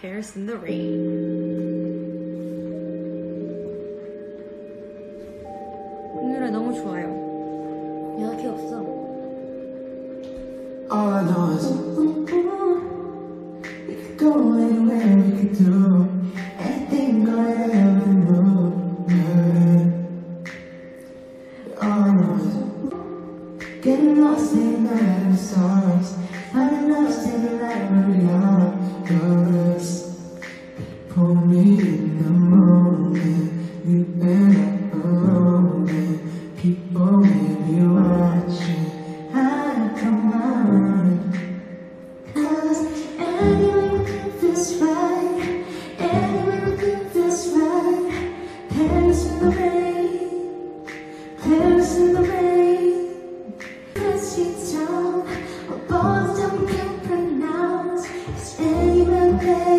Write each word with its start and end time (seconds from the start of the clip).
Paris 0.00 0.36
in 0.36 0.46
the 0.46 0.56
Rain. 0.56 1.84
이 6.22 6.26
노래 6.26 6.50
너무 6.50 6.74
좋아요. 6.74 7.04
연락해 8.20 8.46
없어. 8.48 8.84
All 10.90 11.08
I 11.08 11.22
know 11.24 11.50
is 11.56 11.66
we 11.96 12.26
could 12.26 14.18
go 14.18 14.32
anywhere, 14.54 15.16
we 15.16 15.30
could 15.38 15.56
do 15.56 16.06
anything 16.58 17.28
I 17.28 17.32
ever 17.52 18.06
knew. 18.06 18.72
Yeah. 19.08 19.82
All 21.82 21.90
I 21.90 22.12
know 22.12 22.34
is 22.36 22.54
getting 23.82 24.20
lost 24.20 24.52
in 24.52 24.84
the 24.84 24.90
night 24.90 25.22
of 25.22 25.32
the 25.32 25.38
stars, 25.38 26.08
finding 26.52 26.92
lost 26.92 27.26
in 27.26 27.42
the 27.42 27.52
light 27.62 27.90
You've 33.85 34.19
been 34.19 34.89
alone, 34.93 35.89
and 35.89 36.57
people 36.57 37.17
may 37.17 37.55
be 37.65 37.81
watching. 37.87 38.85
I 39.33 39.37
come 39.99 40.31
on. 40.33 41.19
Cause 42.33 42.81
anywhere 43.17 44.05
feels 44.39 44.75
right, 44.81 45.65
anywhere 45.99 47.09
feels 47.09 47.47
right. 47.49 48.33
Paris 48.69 49.25
in 49.27 49.39
the 49.39 49.49
rain, 49.57 50.85
Paris 51.37 51.97
in 51.97 52.13
the 52.13 52.21
rain. 52.21 52.39
Don't 59.19 59.45
rain, 59.45 59.78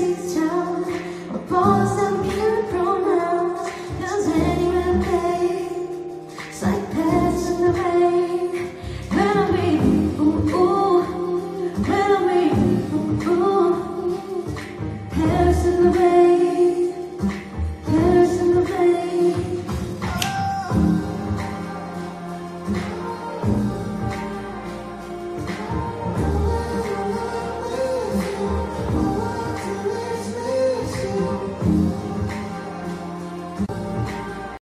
she's 0.00 0.39